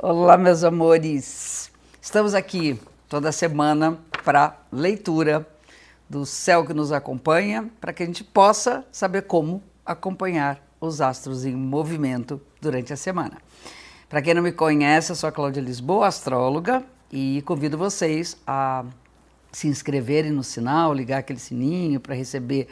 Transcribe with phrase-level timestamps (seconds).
[0.00, 1.72] Olá, meus amores.
[2.00, 5.44] Estamos aqui toda semana para leitura
[6.08, 11.44] do céu que nos acompanha, para que a gente possa saber como acompanhar os astros
[11.44, 13.38] em movimento durante a semana.
[14.08, 18.84] Para quem não me conhece, eu sou a Cláudia Lisboa, astróloga, e convido vocês a
[19.50, 22.68] se inscreverem no sinal, ligar aquele sininho para receber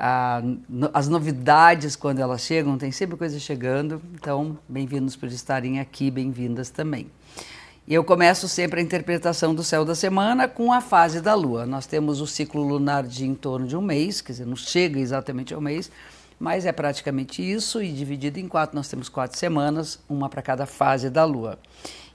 [0.00, 5.80] ah, no, as novidades quando elas chegam, tem sempre coisa chegando, então bem-vindos por estarem
[5.80, 7.10] aqui, bem-vindas também.
[7.84, 11.66] E eu começo sempre a interpretação do céu da semana com a fase da lua.
[11.66, 15.00] Nós temos o ciclo lunar de em torno de um mês, quer dizer, não chega
[15.00, 15.90] exatamente ao mês,
[16.38, 20.64] mas é praticamente isso, e dividido em quatro, nós temos quatro semanas, uma para cada
[20.64, 21.58] fase da lua.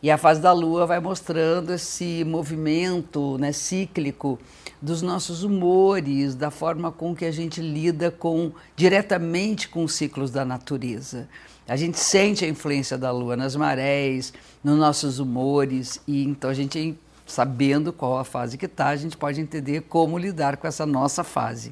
[0.03, 4.37] E a fase da lua vai mostrando esse movimento né, cíclico
[4.81, 10.29] dos nossos humores, da forma com que a gente lida com diretamente com os ciclos
[10.29, 11.29] da natureza.
[11.65, 16.53] A gente sente a influência da lua nas marés, nos nossos humores, e então a
[16.53, 20.85] gente, sabendo qual a fase que está, a gente pode entender como lidar com essa
[20.85, 21.71] nossa fase.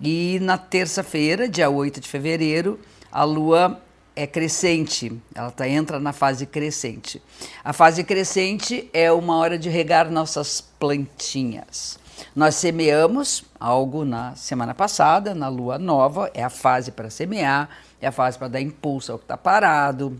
[0.00, 2.80] E na terça-feira, dia 8 de fevereiro,
[3.12, 3.82] a lua
[4.16, 7.22] é crescente, ela tá, entra na fase crescente.
[7.62, 11.98] A fase crescente é uma hora de regar nossas plantinhas.
[12.34, 17.68] Nós semeamos algo na semana passada, na lua nova, é a fase para semear,
[18.00, 20.18] é a fase para dar impulso ao que está parado,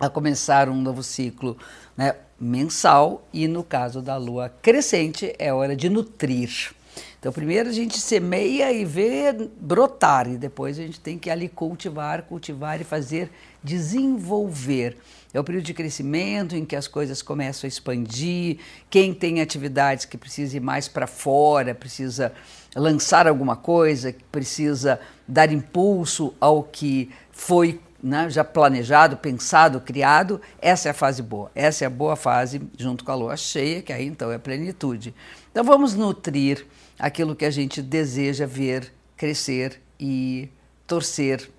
[0.00, 1.58] a começar um novo ciclo
[1.94, 6.75] né, mensal, e no caso da lua crescente, é hora de nutrir.
[7.18, 11.48] Então, primeiro a gente semeia e vê brotar, e depois a gente tem que ali
[11.48, 13.30] cultivar, cultivar e fazer
[13.62, 14.96] desenvolver.
[15.34, 18.58] É o período de crescimento em que as coisas começam a expandir.
[18.88, 22.32] Quem tem atividades que precisa ir mais para fora, precisa
[22.74, 30.88] lançar alguma coisa, precisa dar impulso ao que foi né, já planejado, pensado, criado, essa
[30.88, 31.50] é a fase boa.
[31.54, 35.14] Essa é a boa fase junto com a lua cheia, que aí então é plenitude.
[35.50, 36.66] Então vamos nutrir
[36.98, 40.48] aquilo que a gente deseja ver crescer e
[40.86, 41.50] torcer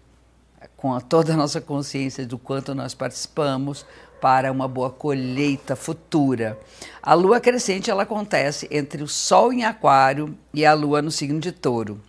[0.75, 3.85] com a, toda a nossa consciência do quanto nós participamos
[4.21, 6.57] para uma boa colheita futura.
[7.01, 11.39] A lua crescente ela acontece entre o Sol em Aquário e a lua no signo
[11.39, 12.01] de Touro.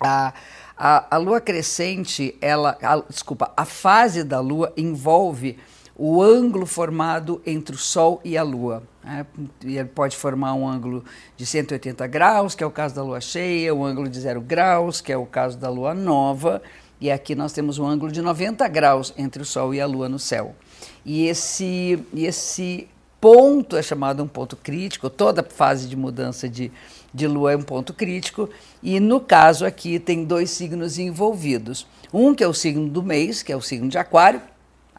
[0.00, 0.34] A,
[0.76, 5.58] a, a lua crescente, ela, a, desculpa, a fase da lua envolve
[5.98, 8.82] o ângulo formado entre o Sol e a Lua.
[9.02, 9.24] Né?
[9.64, 11.02] Ele pode formar um ângulo
[11.36, 15.00] de 180 graus, que é o caso da Lua cheia, um ângulo de zero graus,
[15.00, 16.60] que é o caso da Lua nova,
[17.00, 20.08] e aqui nós temos um ângulo de 90 graus entre o Sol e a Lua
[20.08, 20.54] no céu.
[21.04, 22.88] E esse, esse
[23.20, 26.70] ponto é chamado um ponto crítico, toda fase de mudança de,
[27.12, 28.48] de Lua é um ponto crítico,
[28.82, 31.86] e no caso aqui tem dois signos envolvidos.
[32.12, 34.40] Um que é o signo do mês, que é o signo de Aquário,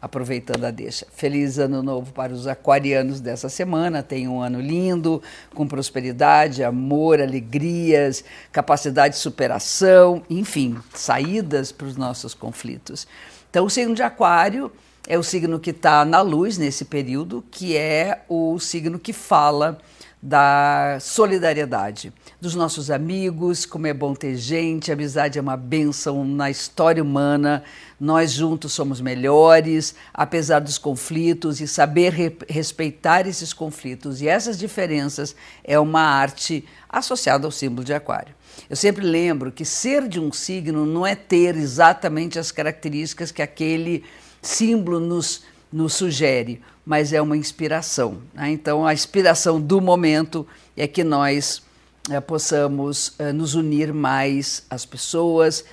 [0.00, 1.06] aproveitando a deixa.
[1.12, 4.02] Feliz ano novo para os aquarianos dessa semana.
[4.02, 5.20] Tenham um ano lindo,
[5.54, 13.08] com prosperidade, amor, alegrias, capacidade de superação, enfim, saídas para os nossos conflitos.
[13.50, 14.70] Então, o signo de Aquário
[15.08, 19.78] é o signo que está na luz nesse período, que é o signo que fala
[20.20, 26.50] da solidariedade, dos nossos amigos, como é bom ter gente, amizade é uma bênção na
[26.50, 27.62] história humana,
[27.98, 34.58] nós juntos somos melhores, apesar dos conflitos, e saber re respeitar esses conflitos e essas
[34.58, 38.34] diferenças é uma arte associada ao símbolo de Aquário.
[38.68, 43.40] Eu sempre lembro que ser de um signo não é ter exatamente as características que
[43.40, 44.04] aquele
[44.42, 48.18] símbolo nos nos sugere, mas é uma inspiração.
[48.34, 48.50] Né?
[48.50, 51.62] Então, a inspiração do momento é que nós
[52.10, 55.64] é, possamos é, nos unir mais às pessoas,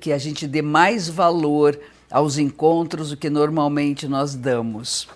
[0.00, 1.78] que a gente dê mais valor
[2.10, 5.08] aos encontros do que normalmente nós damos.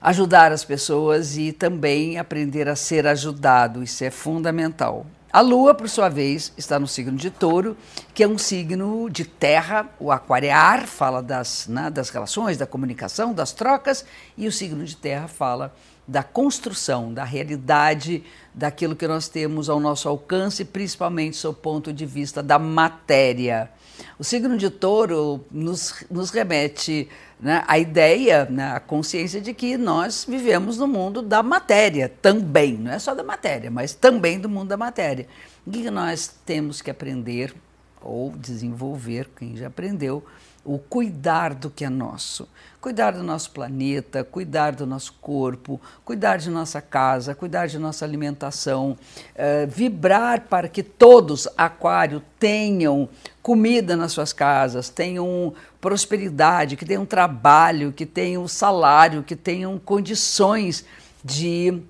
[0.00, 5.06] Ajudar as pessoas e também aprender a ser ajudado, isso é fundamental.
[5.32, 7.74] A Lua, por sua vez, está no signo de Touro,
[8.12, 13.32] que é um signo de terra, o aquariar fala das, né, das relações, da comunicação,
[13.32, 14.04] das trocas,
[14.36, 15.74] e o signo de terra fala
[16.06, 21.92] da construção, da realidade, daquilo que nós temos ao nosso alcance, principalmente sob o ponto
[21.92, 23.70] de vista da matéria.
[24.18, 27.08] O signo de touro nos, nos remete
[27.40, 32.74] né, à ideia, né, à consciência de que nós vivemos no mundo da matéria também,
[32.74, 35.26] não é só da matéria, mas também do mundo da matéria.
[35.66, 37.54] O que nós temos que aprender
[38.02, 40.24] ou desenvolver, quem já aprendeu,
[40.64, 42.48] o cuidar do que é nosso.
[42.80, 48.04] Cuidar do nosso planeta, cuidar do nosso corpo, cuidar de nossa casa, cuidar de nossa
[48.04, 53.08] alimentação, uh, vibrar para que todos, aquário, tenham
[53.40, 60.84] comida nas suas casas, tenham prosperidade, que tenham trabalho, que tenham salário, que tenham condições
[61.24, 61.82] de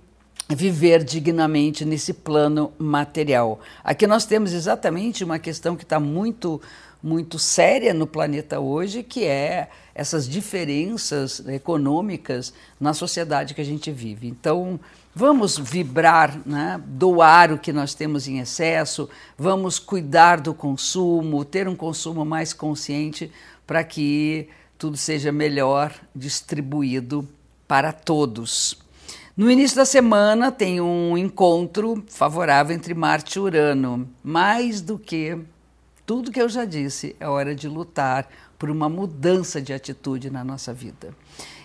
[0.54, 3.60] viver dignamente nesse plano material.
[3.82, 6.60] Aqui nós temos exatamente uma questão que está muito
[7.02, 13.90] muito séria no planeta hoje, que é essas diferenças econômicas na sociedade que a gente
[13.90, 14.28] vive.
[14.28, 14.78] Então,
[15.12, 16.80] vamos vibrar, né?
[16.86, 22.52] doar o que nós temos em excesso, vamos cuidar do consumo, ter um consumo mais
[22.52, 23.32] consciente
[23.66, 27.28] para que tudo seja melhor distribuído
[27.66, 28.81] para todos.
[29.34, 34.06] No início da semana tem um encontro favorável entre Marte e Urano.
[34.22, 35.38] Mais do que
[36.04, 40.44] tudo que eu já disse, é hora de lutar por uma mudança de atitude na
[40.44, 41.16] nossa vida.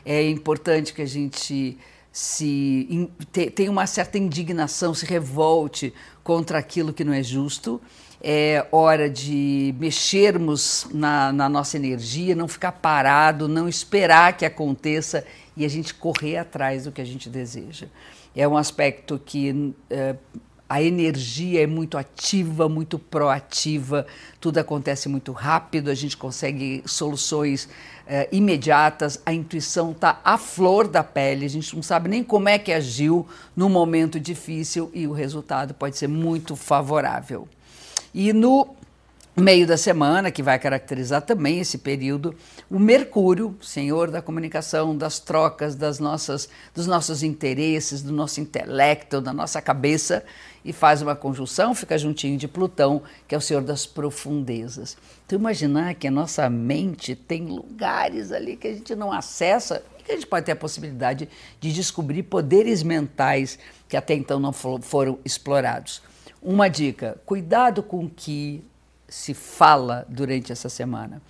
[0.06, 1.78] É importante que a gente
[2.10, 3.12] se
[3.54, 5.94] tenha uma certa indignação, se revolte
[6.24, 7.82] contra aquilo que não é justo.
[8.22, 15.24] É hora de mexermos na, na nossa energia, não ficar parado, não esperar que aconteça
[15.56, 17.88] e a gente correr atrás do que a gente deseja.
[18.36, 20.16] É um aspecto que é,
[20.70, 24.06] a energia é muito ativa, muito proativa,
[24.40, 27.70] tudo acontece muito rápido, a gente consegue soluções
[28.06, 32.50] é, imediatas, a intuição está à flor da pele, a gente não sabe nem como
[32.50, 33.26] é que agiu
[33.56, 37.48] no momento difícil e o resultado pode ser muito favorável.
[38.20, 38.76] E no
[39.36, 42.34] meio da semana, que vai caracterizar também esse período,
[42.68, 49.22] o Mercúrio, senhor da comunicação, das trocas, das nossas, dos nossos interesses, do nosso intelecto,
[49.22, 50.26] da nossa cabeça,
[50.66, 54.98] e faz uma conjunção, fica juntinho de Plutão, que é o senhor das profundezas.
[55.28, 60.02] Então imaginar que a nossa mente tem lugares ali que a gente não acessa e
[60.02, 61.30] que a gente pode ter a possibilidade
[61.62, 66.02] de descobrir poderes mentais que até então não foram explorados.
[66.48, 68.64] Uma dica: cuidado com o que
[69.06, 71.22] se fala durante essa semana.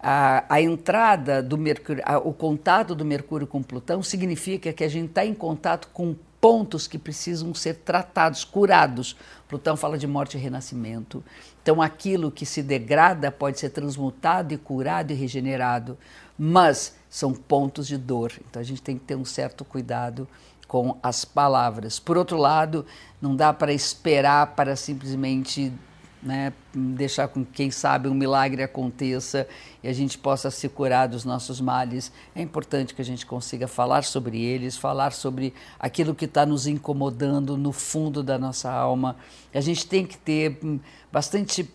[0.00, 4.88] A, a entrada do Mercúrio, a, o contato do Mercúrio com Plutão significa que a
[4.88, 9.16] gente está em contato com pontos que precisam ser tratados, curados.
[9.48, 11.22] Plutão fala de morte e renascimento.
[11.62, 15.96] Então, aquilo que se degrada pode ser transmutado e curado e regenerado,
[16.36, 18.32] mas são pontos de dor.
[18.50, 20.26] Então, a gente tem que ter um certo cuidado
[20.74, 22.00] com as palavras.
[22.00, 22.84] Por outro lado,
[23.22, 25.72] não dá para esperar para simplesmente
[26.20, 29.46] né, deixar com quem sabe um milagre aconteça
[29.84, 32.10] e a gente possa se curar dos nossos males.
[32.34, 36.66] É importante que a gente consiga falar sobre eles, falar sobre aquilo que está nos
[36.66, 39.14] incomodando no fundo da nossa alma.
[39.54, 40.80] A gente tem que ter hum,
[41.12, 41.70] bastante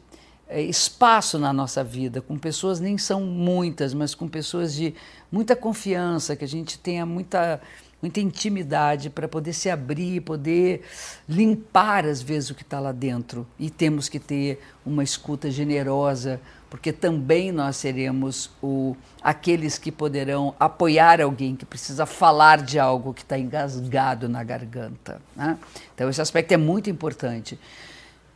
[0.49, 4.93] é, espaço na nossa vida, com pessoas nem são muitas, mas com pessoas de
[5.31, 7.61] muita confiança, que a gente tenha muita
[8.01, 10.83] muita intimidade para poder se abrir, poder
[11.27, 13.45] limpar às vezes o que está lá dentro.
[13.57, 20.55] E temos que ter uma escuta generosa, porque também nós seremos o, aqueles que poderão
[20.59, 25.21] apoiar alguém que precisa falar de algo que está engasgado na garganta.
[25.35, 25.57] Né?
[25.93, 27.59] Então esse aspecto é muito importante.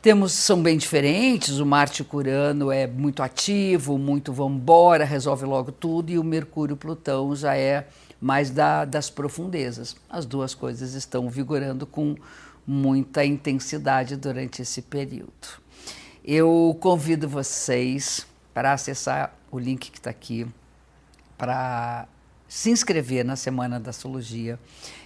[0.01, 6.09] Temos, são bem diferentes, o Marte Curano é muito ativo, muito vambora, resolve logo tudo,
[6.11, 7.87] e o Mercúrio Plutão já é
[8.23, 9.97] mais da, das profundezas.
[10.09, 12.15] As duas coisas estão vigorando com
[12.65, 15.61] muita intensidade durante esse período.
[16.23, 20.47] Eu convido vocês para acessar o link que está aqui,
[21.37, 22.07] para
[22.47, 24.57] se inscrever na Semana da Astrologia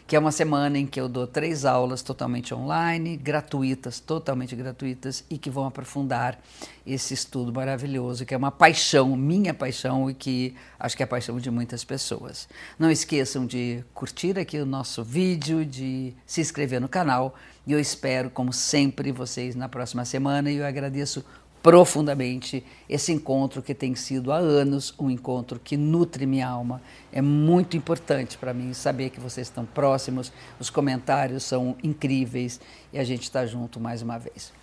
[0.08, 5.26] que é uma semana em que eu dou três aulas totalmente online, gratuitas, totalmente gratuitas,
[5.30, 6.40] e que vão aprofundar
[6.86, 11.08] esse estudo maravilhoso, que é uma paixão, minha paixão, e que acho que é a
[11.08, 12.48] paixão de muitas pessoas.
[12.80, 17.36] Não esqueçam de curtir aqui o nosso vídeo, de se inscrever no canal,
[17.66, 21.22] e eu espero, como sempre, vocês na próxima semana, e eu agradeço
[21.68, 26.82] profundamente esse encontro que tem sido há anos um encontro que nutre minha alma.
[27.12, 30.32] É muito importante para mim saber que vocês estão próximos,
[30.62, 32.62] os comentários são incríveis
[32.94, 34.54] e a gente está junto mais uma vez.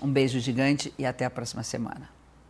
[0.00, 2.13] Um beijo gigante e até a próxima semana.